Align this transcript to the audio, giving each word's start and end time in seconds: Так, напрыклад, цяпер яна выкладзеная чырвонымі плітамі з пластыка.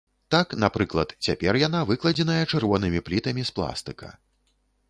Так, 0.35 0.53
напрыклад, 0.63 1.13
цяпер 1.27 1.59
яна 1.67 1.81
выкладзеная 1.91 2.39
чырвонымі 2.55 3.05
плітамі 3.11 3.47
з 3.51 3.59
пластыка. 3.61 4.11